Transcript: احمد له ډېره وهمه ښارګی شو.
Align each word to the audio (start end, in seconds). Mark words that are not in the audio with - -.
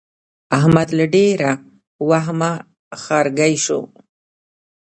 احمد 0.57 0.89
له 0.97 1.05
ډېره 1.15 1.51
وهمه 2.09 2.51
ښارګی 3.01 3.53
شو. 3.65 3.79